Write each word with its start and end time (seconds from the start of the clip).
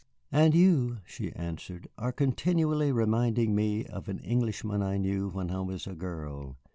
"And 0.31 0.55
you," 0.55 0.97
she 1.05 1.31
answered, 1.33 1.87
"are 1.95 2.11
continually 2.11 2.91
reminding 2.91 3.53
me 3.53 3.85
of 3.85 4.09
an 4.09 4.17
Englishman 4.17 4.81
I 4.81 4.97
knew 4.97 5.29
when 5.29 5.51
I 5.51 5.61
was 5.61 5.85
a 5.85 5.93
girl. 5.93 6.57